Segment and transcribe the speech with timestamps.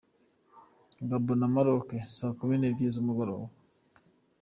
[1.09, 3.45] Gabon vs Morocco: saa kumi n’ebyiri z’umugoroba.